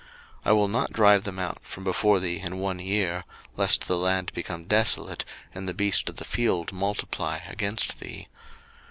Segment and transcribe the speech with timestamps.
[0.37, 3.23] 02:023:029 I will not drive them out from before thee in one year;
[3.55, 8.27] lest the land become desolate, and the beast of the field multiply against thee.